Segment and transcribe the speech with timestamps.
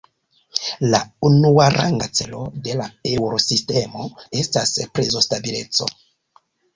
[0.93, 4.07] La unuaranga celo de la Eŭrosistemo
[4.39, 5.89] estas prezostabileco.